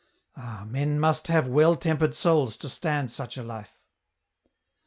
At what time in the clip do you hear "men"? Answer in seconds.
0.67-0.99